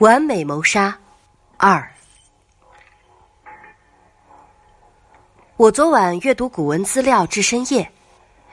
[0.00, 0.98] 完美谋杀
[1.58, 1.92] 二。
[5.58, 7.92] 我昨晚阅读古文资料至深夜，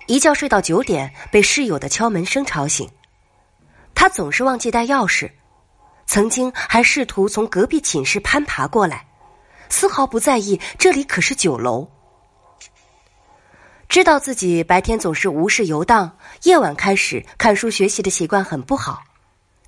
[0.07, 2.89] 一觉睡到九点，被室友的敲门声吵醒。
[3.95, 5.31] 他总是忘记带钥匙，
[6.05, 9.07] 曾经还试图从隔壁寝室攀爬过来，
[9.69, 11.89] 丝毫不在意这里可是九楼。
[13.87, 19.01] 知道自己白天总是无事游荡，夜晚开始看书学习的习惯很不好，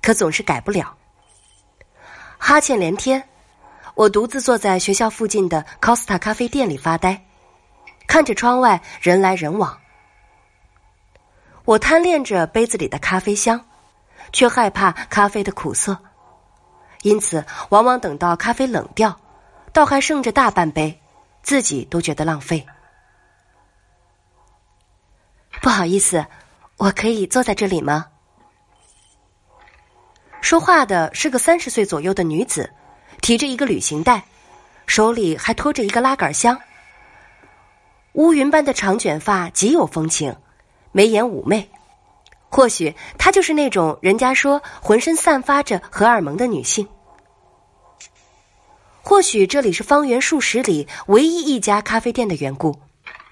[0.02, 0.94] 可总是改不了。
[2.42, 3.28] 哈欠连天，
[3.94, 7.22] 我独自坐在学校附近的 Costa 咖啡店里发呆，
[8.06, 9.78] 看着窗外人来人往。
[11.66, 13.64] 我贪恋着杯子里的咖啡香，
[14.32, 15.96] 却害怕咖啡的苦涩，
[17.02, 19.20] 因此往往等到咖啡冷掉，
[19.72, 20.98] 倒还剩着大半杯，
[21.42, 22.66] 自己都觉得浪费。
[25.60, 26.24] 不好意思，
[26.78, 28.06] 我可以坐在这里吗？
[30.40, 32.68] 说话的是个三十岁左右的女子，
[33.20, 34.24] 提着一个旅行袋，
[34.86, 36.58] 手里还拖着一个拉杆箱。
[38.14, 40.34] 乌云般的长卷发极有风情，
[40.92, 41.70] 眉眼妩媚。
[42.48, 46.88] 或许她就是那种人家说浑身散发着荷尔蒙的女性。
[49.02, 52.76] 或许这里是方圆数十里唯一一家咖啡店的缘故，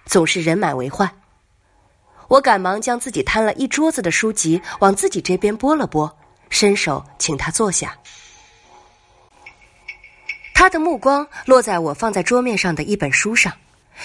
[0.06, 1.11] 总是人满为患。
[2.28, 6.14] 我赶忙将自己摊了一桌子的书籍往自己这边拨了拨。
[6.50, 7.96] 伸手请他坐下，
[10.55, 13.52] 他的目光落在我放在桌面上的一本书上，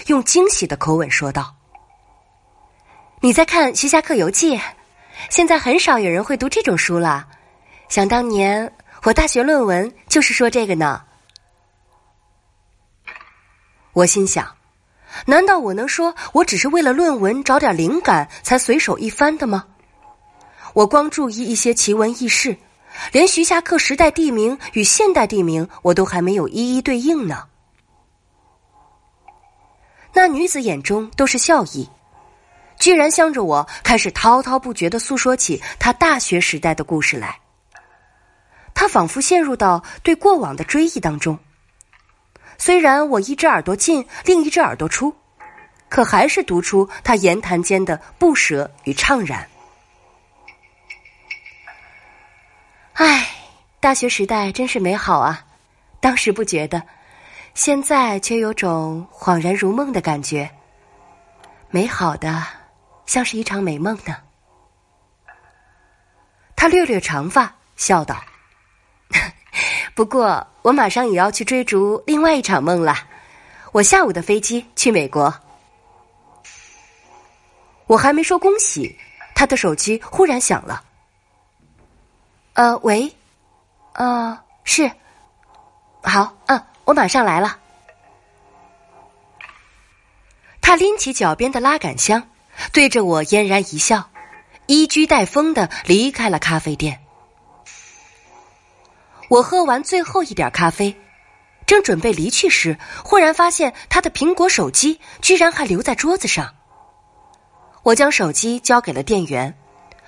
[0.07, 1.55] 用惊喜的口吻说道
[3.21, 4.57] ：“你在看《徐霞客游记》？
[5.29, 7.27] 现在很少有人会读这种书了。
[7.89, 11.03] 想当年，我大学论文就是说这个呢。”
[13.93, 14.55] 我心想：
[15.27, 19.67] 难道我能说我只是为了论文找点灵感才随手一翻的吗？
[20.73, 22.57] 我光注意一些奇闻异事，
[23.11, 27.45] 连徐霞客时代地名与现代地名我都还没有一一对应呢。
[30.13, 31.89] 那女子眼中都是笑意，
[32.79, 37.39] 居然向着我开始滔滔不绝的诉说起她大学时代的故事来。
[38.73, 41.37] 她仿佛陷入到对过往的追忆当中。
[42.57, 45.13] 虽然我一只耳朵进，另一只耳朵出，
[45.89, 49.47] 可还是读出她言谈间的不舍与怅然。
[52.93, 53.27] 唉，
[53.79, 55.43] 大学时代真是美好啊！
[55.99, 56.83] 当时不觉得，
[57.55, 60.49] 现在却有种恍然如梦的感觉。
[61.71, 62.45] 美好的，
[63.07, 64.15] 像是一场美梦呢。
[66.55, 68.15] 他略略长发，笑道
[69.95, 72.95] ：“不过，我马上也要去追逐另外一场梦了。
[73.71, 75.33] 我下午的飞机去美国。”
[77.87, 78.95] 我还没说恭喜，
[79.33, 80.83] 他的手机忽然响了。
[82.53, 83.11] 呃，喂，
[83.93, 84.91] 呃，是，
[86.03, 87.57] 好，嗯，我马上来了。
[90.61, 92.29] 他拎起脚边的拉杆箱，
[92.71, 94.07] 对着我嫣然一笑，
[94.67, 96.99] 一居带风的离开了咖啡店。
[99.29, 100.95] 我喝完最后一点咖啡，
[101.65, 106.53] 正准备离去时，忽然发现他的苹果手机居然还留在桌子上。
[107.81, 109.57] 我将手机交给了店员。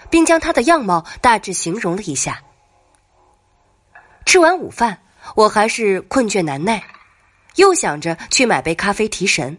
[0.09, 2.41] 并将他的样貌大致形容了一下。
[4.25, 4.99] 吃完午饭，
[5.35, 6.83] 我还是困倦难耐，
[7.55, 9.57] 又想着去买杯咖啡提神。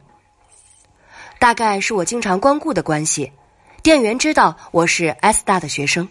[1.38, 3.32] 大概是我经常光顾的关系，
[3.82, 6.08] 店员知道我是 S 大的学生。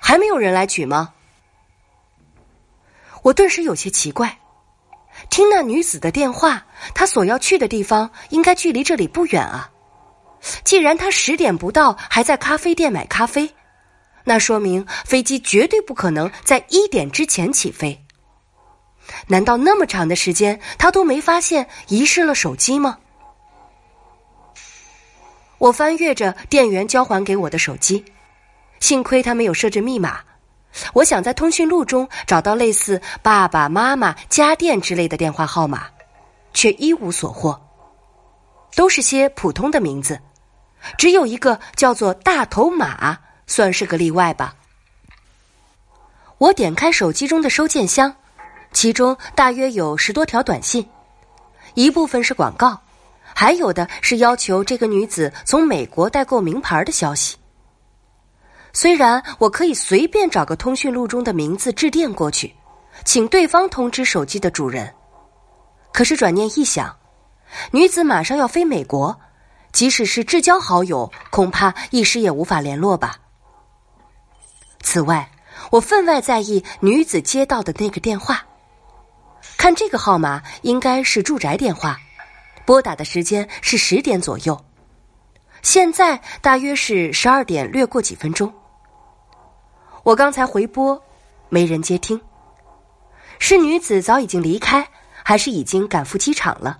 [0.00, 1.12] 还没有人来取吗？
[3.22, 4.38] 我顿时有些奇怪。
[5.30, 9.70] 听那女子的电话，她所要去的地方应该距离这里不远啊。
[10.64, 13.54] 既然他十点不到还在咖啡店买咖啡，
[14.24, 18.04] 那说明飞机绝对不可能在一点之前起飞。
[19.28, 22.98] 难道那么长的时间他都没发现遗失了手机吗？
[25.58, 28.04] 我翻阅着店员交还给我的手机，
[28.80, 30.20] 幸亏他没有设置密码。
[30.92, 35.86] 我想在通讯录中找到类似爸爸妈妈、家电之类的电话号码，
[36.52, 37.58] 却一无所获。
[38.74, 40.20] 都是些普通的名字，
[40.96, 44.54] 只有一个叫做大头马，算是个例外吧。
[46.38, 48.14] 我点开手机中的收件箱，
[48.72, 50.86] 其中大约有十多条短信，
[51.74, 52.78] 一部分是广告，
[53.34, 57.36] 还有的是要求这个女子从美国代购名牌的消息。
[58.72, 62.54] 虽然我可以随便找个通讯录中的名字致电过去，
[63.04, 64.92] 请对方通知手机的主人，
[65.92, 66.94] 可是转念一想。
[67.70, 69.18] 女子马上要飞美国，
[69.76, 73.18] 即使是至交好友，恐怕一时也无法联络吧。
[74.80, 75.30] 此外，
[75.70, 78.46] 我分外在意女子接到的那个电话。
[79.58, 82.00] 看这个号码应该是住宅电话，
[82.64, 84.64] 拨打的时间是十点左右，
[85.60, 88.50] 现在大约是十二点略过几分钟。
[90.04, 91.02] 我刚才回拨，
[91.50, 92.18] 没人接听。
[93.38, 94.88] 是女子早已经离开，
[95.22, 96.78] 还是已经赶赴机场了？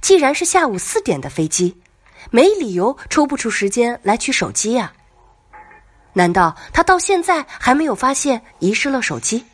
[0.00, 1.76] 既然是下午四点的飞机，
[2.30, 4.92] 没理由抽不出时间来取手机呀。
[6.12, 9.44] 难道他到现在还没有发现遗失了手机？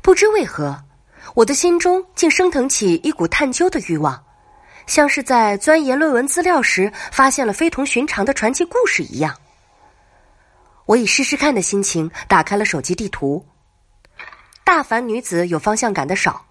[0.00, 0.82] 不知为何，
[1.34, 4.24] 我的心中竟升腾起一股探究的欲望，
[4.86, 9.36] 像是在钻研论文资料时发现了非同寻常的传奇故事一样。
[10.86, 13.44] 我以试试看的心情打开了手机地图。
[14.64, 16.44] 大凡女子有方向感的少，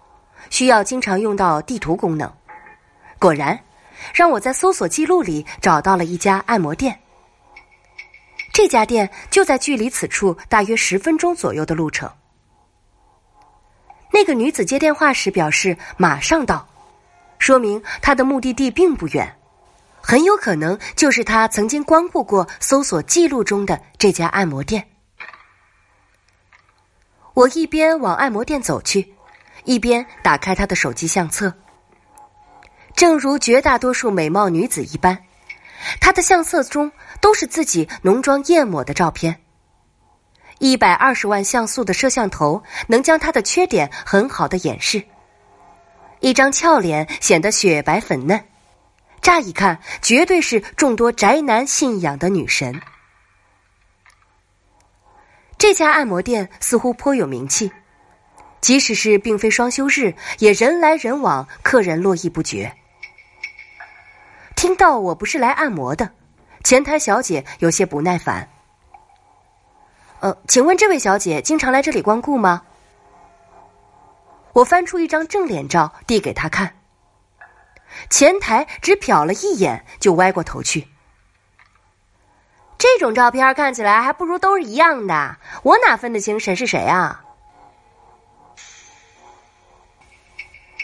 [0.50, 2.32] 需要经常用到地图功能。
[3.18, 3.58] 果然，
[4.14, 7.00] 让我在搜索记录里找到了一家按摩店。
[8.52, 12.10] 这家店就在距离此处大约十分钟左右的路程。
[14.12, 16.68] 那个女子接电话时表示马上到，
[17.38, 19.34] 说明她的目的地并不远，
[20.02, 24.86] 很有可能就是她曾经光顾过搜索记录中的这家按摩店。
[27.34, 29.14] 我一边往按摩店走去，
[29.64, 31.52] 一边打开她的手机相册。
[32.94, 35.18] 正如绝大多数美貌女子一般，
[35.98, 39.40] 她的相册中都是自己浓妆艳抹的照片。
[40.58, 45.02] 一百二十万像素的摄像头能将她的缺点很好的掩饰，
[46.20, 48.44] 一张俏脸显得雪白粉嫩，
[49.22, 52.80] 乍一看绝对是众多宅男信仰的女神。
[55.62, 57.70] 这家按摩店似乎颇有名气，
[58.60, 62.74] 即使是并非双休日，也人来人往，客人络绎不绝。
[64.56, 66.10] 听到我不是来按摩的，
[66.64, 68.48] 前台小姐有些不耐烦。
[70.18, 72.64] 呃，请问这位小姐经常来这里光顾吗？
[74.54, 76.74] 我翻出一张正脸照递给她看，
[78.10, 80.88] 前台只瞟了一眼就歪过头去。
[82.82, 87.22] 这种照片看起来还不如都是一样的，我哪分得清谁是谁啊？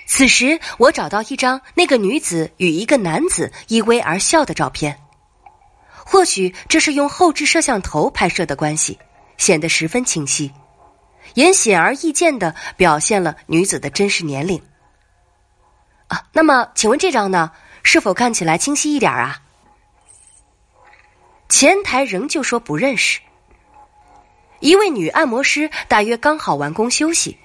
[0.07, 5.01] 此时我找到一张那个女子与一个男子依偎而笑的照片，
[5.91, 8.97] 或许这是用后置摄像头拍摄的关系。
[9.37, 10.53] 显得十分清晰，
[11.35, 14.63] 也显而易见的表现了女子的真实年龄。
[16.07, 17.51] 啊，那么请问这张呢？
[17.83, 19.41] 是否看起来清晰一点啊？
[21.49, 23.21] 前台仍旧说不认识。
[24.61, 27.39] 一位女按摩师大约刚好完工休息，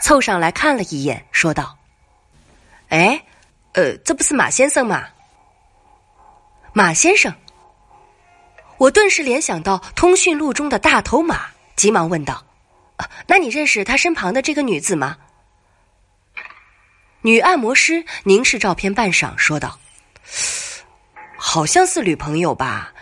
[0.00, 1.76] 凑上来看了一眼，说道
[2.90, 3.24] ：“哎，
[3.72, 5.08] 呃，这不是马先生吗？
[6.72, 7.34] 马先生。”
[8.78, 12.42] 我顿时联想到通讯录中的大头马，急忙问道
[13.26, 15.18] ：“那你认识他身旁的这个女子吗？”
[17.22, 19.78] 女按摩师凝视照片半晌，说道
[21.36, 22.94] ：“好像是女朋友吧？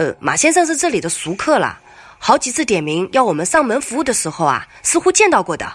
[0.00, 1.78] 呃，马先生是这里的熟客了，
[2.18, 5.70] 好几次点名要我们上门服务的时候啊，似乎见到过的。”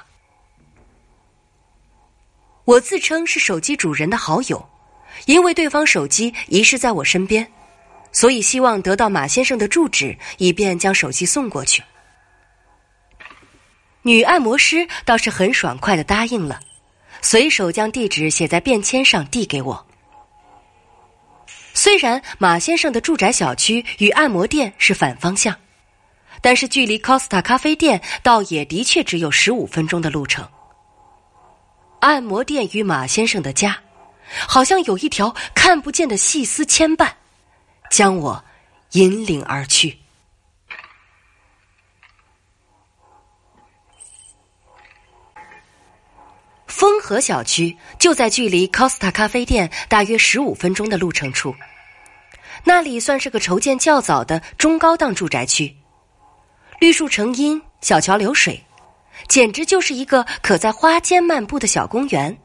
[2.66, 4.68] 我自称是手机主人的好友，
[5.28, 7.48] 因为对方手机遗失在我身边。
[8.12, 11.84] 所以希望得到马先生的住址，以便将手机送过去。
[14.02, 16.60] 女按摩师倒是很爽快的答应了，
[17.22, 19.85] 随手将地址写在便签上递给我。
[21.76, 25.54] 虽然马先生的住宅小区与按摩店是反方向，
[26.42, 30.48] 但是距离 Costa 咖啡店倒也的确只有十五分钟的路程。
[32.00, 33.78] 按摩店与马先生的家，
[34.48, 37.12] 好像有一条看不见的细丝牵绊。
[37.92, 38.44] 将我
[38.92, 39.98] 引领而去。
[46.76, 51.56] 丰和小区就在距离 Costa 咖啡店大约十五分钟的路程处，
[52.66, 55.74] 那里算是个筹建较早的中高档住宅区，
[56.82, 58.62] 绿树成荫，小桥流水，
[59.30, 62.38] 简直就是一个可在花间漫步的小公园。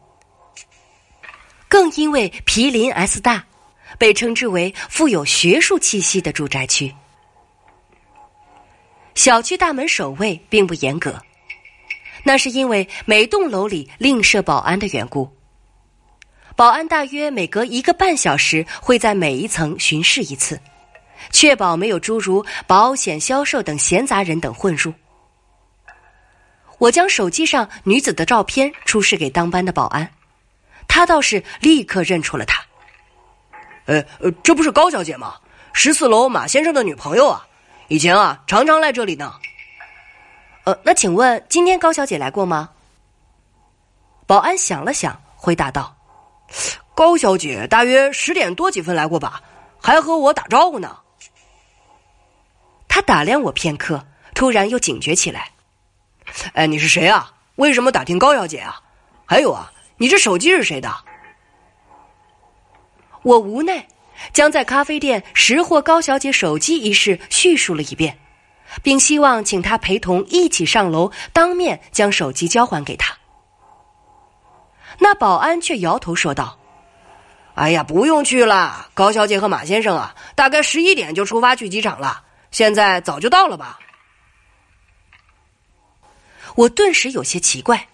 [1.67, 3.45] 更因为毗邻 S 大。
[3.99, 6.95] 被称之为富有学术气息的住宅区。
[9.17, 11.21] 小区大门守卫并不严格，
[12.23, 15.31] 那是因为每栋楼里另设保安的缘故。
[16.57, 20.61] 保安大约每隔一个半小时会在每一层巡视一次，
[21.31, 24.93] 确保没有诸如保险销售等闲杂人等混入。
[26.79, 30.11] 我将手机上女子的照片出示给当班的保安，
[30.89, 32.62] 他倒是立刻认出了她。
[33.87, 35.35] 呃呃，这不是高小姐吗？
[35.73, 37.47] 十四楼马先生的女朋友啊，
[37.89, 39.33] 以前啊常常来这里呢。
[40.71, 42.71] 呃，那请问今天高小姐来过吗？
[44.25, 45.97] 保安想了想，回答道
[46.95, 49.43] ：“高小姐大约十点多几分来过吧，
[49.81, 50.99] 还和我打招呼呢。”
[52.87, 55.50] 他打量我片刻，突然又警觉起来
[56.55, 57.33] ：“哎，你是谁啊？
[57.57, 58.81] 为什么打听高小姐啊？
[59.27, 60.95] 还有啊，你这手机是谁的？”
[63.23, 63.89] 我无奈，
[64.33, 68.21] 将在咖啡店拾获高小姐手机一事叙述了一遍，
[68.83, 73.17] 并希望请他陪同一起上楼，当面将手机交还给他。
[74.99, 76.59] 那保安却摇头说道
[77.55, 83.79] ：“哎呀，不用去了，高小姐和马先生啊，大概十一点就出发去机场了，现在早就到了吧？”
[86.57, 87.89] 我顿时有些奇怪，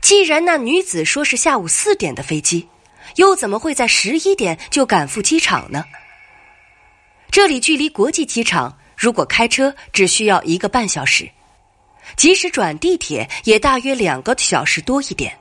[0.00, 2.68] 既然那女子说是下午四点的飞机。
[3.16, 5.84] 又怎么会在十一点就赶赴机场呢？
[7.30, 11.30] 这里距离国际机场，如果开车只需要一个半小时，
[12.16, 15.38] 即使转地铁也大约两个小时多一点。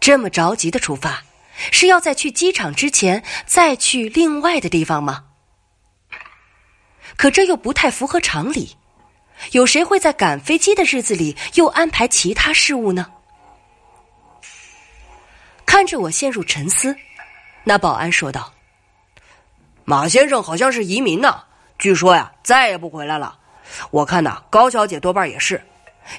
[0.00, 1.22] 这么着急的出发，
[1.70, 5.24] 是要在去机场之前再去另外的地方吗？
[7.16, 8.76] 可这又不太符合常理。
[9.52, 13.06] 有谁会在赶飞机的日子里又安排其他事务呢？
[15.66, 16.96] 看着我陷入沉思，
[17.64, 18.52] 那保安说道
[19.84, 21.42] ：“马先生好像是移民呢，
[21.78, 23.38] 据说呀再也不回来了。
[23.90, 25.62] 我看呐，高小姐多半也是。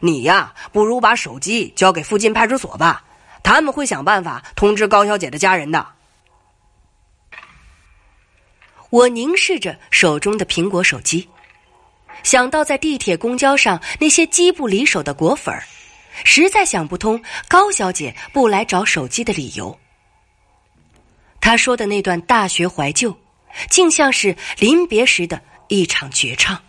[0.02, 3.04] 你呀，不如把手机交给附近派出所吧，
[3.42, 5.88] 他们会想办法通知高小姐的家人的。”
[8.90, 11.28] 我凝视着手中的苹果手机，
[12.24, 15.64] 想到在地铁、公交上那些机不离手的果粉儿。
[16.24, 19.78] 实在想不通高小姐不来找手机的理由。
[21.40, 23.16] 她说的那段大学怀旧，
[23.70, 26.62] 竟像是临别时的一场绝唱。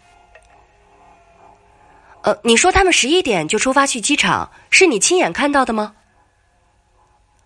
[2.23, 5.95] 呃，你说他们十一点就出发去机场，是你亲眼看到的吗？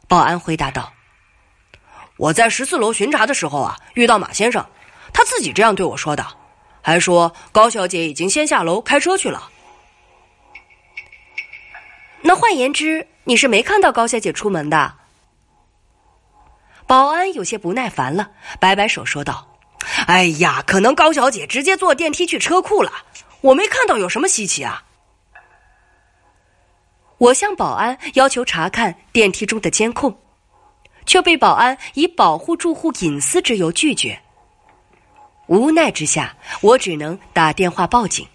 [0.09, 0.93] 保安回答道
[2.17, 4.67] ：“我在十四楼巡查的时候啊，遇到马先生，
[5.13, 6.27] 他自己这样对我说的，
[6.81, 9.51] 还说高小姐已经先下楼开车去了。”
[12.25, 14.95] 那换言之，你是没看到高小姐出门的。
[16.87, 19.57] 保安有些不耐烦了，摆摆手说道
[20.07, 22.93] ：“哎呀，可能高小姐直接坐电梯去车库了，
[23.41, 24.85] 我没看到有什么稀奇啊。”
[27.19, 30.21] 我向保安要求查看电梯中的监控，
[31.07, 34.21] 却被保安以保护住户隐私之由拒绝。
[35.47, 38.27] 无奈之下，我只能打电话报警。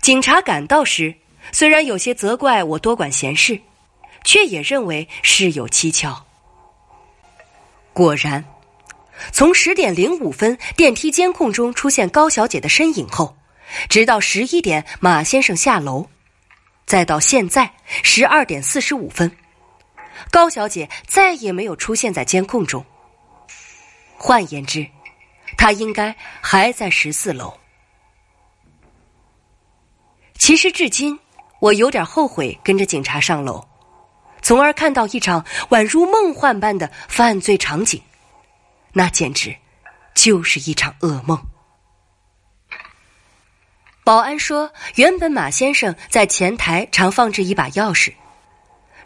[0.00, 1.14] 警察赶到时。
[1.52, 3.60] 虽然有些责怪我多管闲事，
[4.24, 6.23] 却也认为事有蹊跷。
[7.94, 8.44] 果然，
[9.32, 13.34] 从十点零五分电梯监控中出现高小姐的身影后，
[13.88, 16.06] 直到十一点马先生下楼，
[16.84, 17.72] 再到现在
[18.02, 19.30] 十二点四十五分，
[20.30, 22.84] 高小姐再也没有出现在监控中。
[24.18, 24.86] 换言之，
[25.56, 27.54] 她应该还在十四楼。
[30.36, 31.18] 其实至今。
[31.60, 33.66] 我有点后悔跟着警察上楼，
[34.44, 38.00] 从而看到一场宛如梦幻般的犯罪场景，
[38.92, 39.56] 那简直
[40.14, 41.42] 就是一场噩梦。
[44.04, 48.12] 保安说，原本马先生在前台常放置一把钥匙，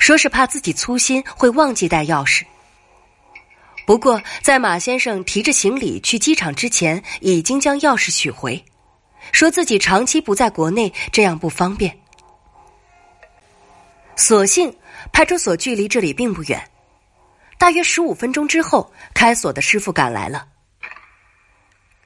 [0.00, 2.42] 说是怕自己粗心会忘记带钥匙。
[3.86, 8.64] 不过，在马先生提着行李去机场之前，已经将钥匙取回，
[9.30, 11.96] 说自己长期不在国内，这样不方便。
[14.18, 14.76] 所幸
[15.12, 16.60] 派出所距离这里并不远，
[17.56, 20.44] 大约十五分钟之后，开锁的师傅赶来了。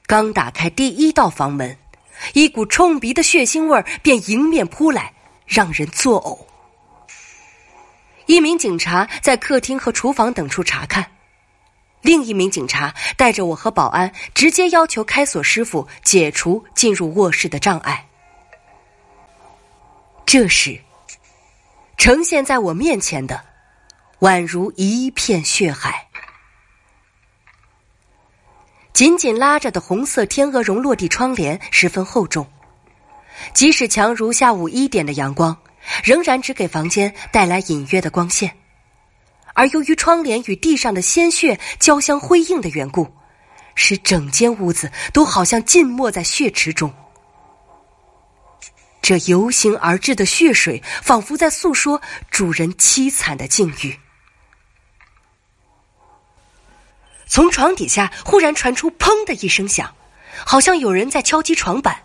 [0.05, 1.75] 刚打开第一道房门，
[2.33, 5.11] 一股冲鼻的血腥味儿便迎面扑来，
[5.47, 6.37] 让人作呕。
[8.27, 11.11] 一名警察在客厅和厨房等处查看，
[12.01, 18.07] 另一名警察带着我和保安，直接要求开锁师傅解除进入卧室的障碍。
[20.27, 20.79] 这时。
[22.03, 23.45] 呈现在我面前的，
[24.19, 26.09] 宛如一片血海。
[28.91, 32.45] 紧紧拉着的红色天鹅绒落地窗帘十分厚重，
[33.53, 35.57] 即使强如下午一点的阳光，
[36.03, 38.53] 仍然只给房间带来隐约的光线。
[39.53, 43.09] 而由于窗帘与地上的鲜血交相辉映的缘故，
[43.75, 46.93] 使整间屋子都好像浸没在血池中。
[49.03, 53.99] 这由形而至的血水，仿佛在诉说主人凄惨的境遇。
[57.27, 59.93] 从床底下忽然传出“砰”的一声响，
[60.45, 62.01] 好像有人在敲击床板，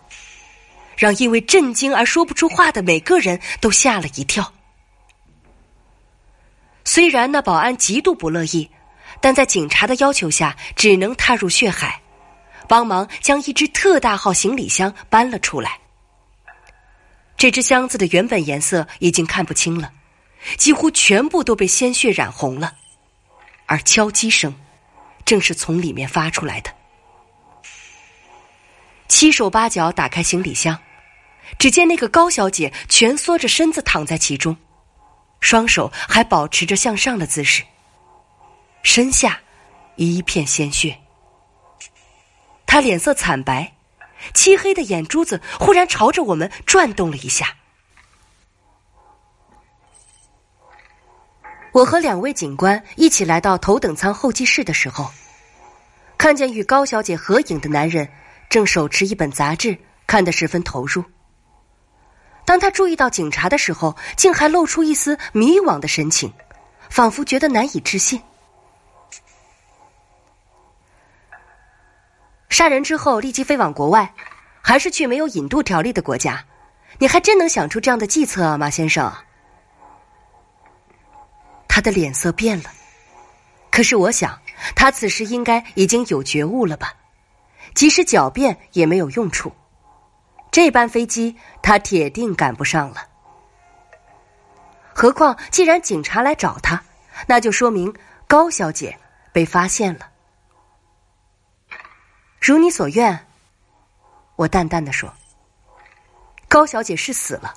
[0.97, 4.53] 让因为震惊而说不出话的每个人都吓了一跳。
[6.83, 8.69] 虽然那保安极度不乐意，
[9.21, 12.01] 但在警察的要求下，只能踏入血海，
[12.67, 15.79] 帮忙将一只特大号行李箱搬了出来。
[17.39, 19.93] 这只箱子的原本颜色已经看不清了，
[20.57, 22.75] 几乎全部都被鲜血染红了，
[23.65, 24.53] 而敲击声。
[25.25, 26.73] 正是从里面发出来的。
[29.07, 30.77] 七手八脚打开行李箱，
[31.59, 34.57] 只见那个高小姐蜷缩着身子躺在其中，
[35.39, 37.63] 双手还保持着向上的姿势，
[38.81, 39.39] 身下
[39.97, 40.97] 一片鲜血。
[42.65, 43.71] 她脸色惨白，
[44.33, 47.55] 漆黑的眼珠子忽然朝着我们转动了一下。
[51.71, 55.09] 我和两位警官一起来到头等舱候机室的时候，
[56.17, 58.09] 看见与高小姐合影的男人
[58.49, 61.03] 正手持一本杂志，看得十分投入。
[62.43, 66.33] 当他注意到警察的时候，竟还露出一丝迷惘的神情，
[66.89, 68.19] 仿佛觉得难以置信。
[72.59, 74.13] 杀人之后立即飞往国外，
[74.61, 76.43] 还是去没有引渡条例的国家？
[76.97, 79.09] 你还真能想出这样的计策啊，马先生！
[81.69, 82.69] 他的脸色变了，
[83.71, 84.37] 可是我想，
[84.75, 86.93] 他此时应该已经有觉悟了吧？
[87.75, 89.53] 即使狡辩也没有用处，
[90.51, 93.07] 这班飞机他铁定赶不上了。
[94.93, 96.83] 何况，既然警察来找他，
[97.25, 97.95] 那就说明
[98.27, 98.99] 高小姐
[99.31, 100.08] 被发现了。
[102.41, 103.27] 如你所愿，
[104.37, 105.13] 我淡淡的说
[106.47, 107.53] ：“高小姐是死了，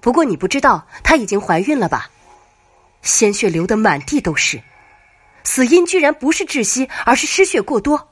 [0.00, 2.08] 不过你不知道她已经怀孕了吧？”
[3.02, 4.62] 鲜血流得满地都是，
[5.42, 8.08] 死因居然不是窒息，而是失血过多。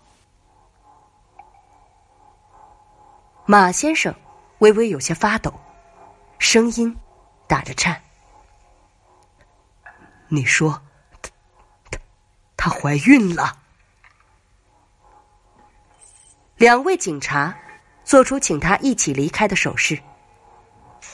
[3.45, 4.15] 马先生
[4.59, 5.55] 微微有些发抖，
[6.39, 6.97] 声音
[7.47, 8.03] 打着颤
[10.27, 10.83] ：“你说，
[11.23, 11.31] 她
[11.91, 11.99] 她
[12.57, 13.57] 她怀孕了？”
[16.57, 17.55] 两位警察
[18.03, 19.99] 做出请他一起离开的手势，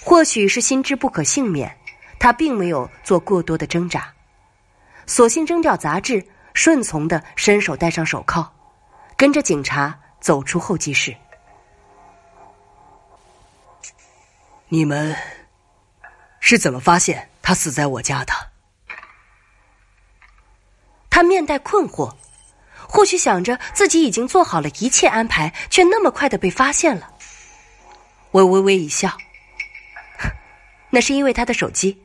[0.04, 1.76] 或许是心知不可幸免。
[2.18, 4.14] 他并没有做过多的挣扎，
[5.06, 6.24] 索性扔掉杂志，
[6.54, 8.48] 顺从的伸手戴上手铐，
[9.16, 11.12] 跟着警察走出候机室。
[14.68, 15.16] 你们
[16.38, 18.32] 是怎么发现他死在我家的？
[21.10, 22.14] 他面带困惑，
[22.94, 27.10] 或许想着自己已经做好了一切安排，却那么快的被发现了。
[28.30, 29.10] 我微微一笑，
[30.90, 31.98] 那是因为他的手机。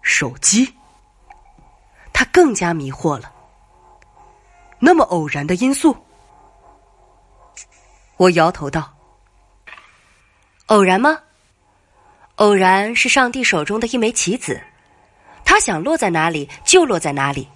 [0.00, 0.74] 手机，
[2.10, 3.30] 他更加迷惑了。
[4.78, 5.94] 那么偶然的因素，
[8.16, 8.94] 我摇头道
[10.66, 11.20] ：“偶然吗？
[12.36, 14.58] 偶然是上帝手中的一枚棋子，
[15.44, 17.46] 他想落在哪里就落在哪里。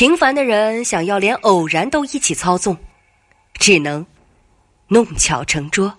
[0.00, 2.74] 平凡的人想要连偶然都一起操纵，
[3.52, 4.06] 只能
[4.88, 5.94] 弄巧成拙。”